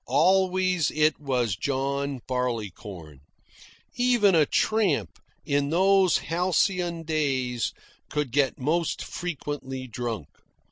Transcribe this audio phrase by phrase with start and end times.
[0.07, 3.19] Always it was John Barleycorn.
[3.93, 7.71] Even a tramp, in those halcyon days,
[8.09, 10.27] could get most frequently drunk.